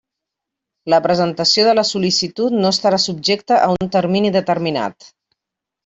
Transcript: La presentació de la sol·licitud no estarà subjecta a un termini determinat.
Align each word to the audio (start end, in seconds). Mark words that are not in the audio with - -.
La 0.93 0.99
presentació 1.07 1.67
de 1.67 1.75
la 1.81 1.85
sol·licitud 1.91 2.57
no 2.65 2.73
estarà 2.79 3.03
subjecta 3.07 3.63
a 3.67 3.71
un 3.79 3.95
termini 4.01 4.37
determinat. 4.41 5.13